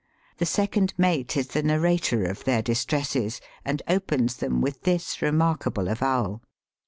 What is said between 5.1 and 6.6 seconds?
remarkable avowal.